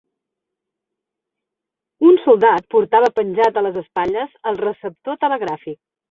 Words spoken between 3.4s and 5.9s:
a les espatlles el receptor telegràfic